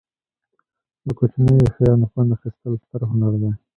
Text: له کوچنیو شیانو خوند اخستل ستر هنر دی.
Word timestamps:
له 1.05 1.11
کوچنیو 1.17 1.73
شیانو 1.75 2.05
خوند 2.11 2.29
اخستل 2.35 2.73
ستر 2.83 3.01
هنر 3.11 3.33
دی. 3.41 3.51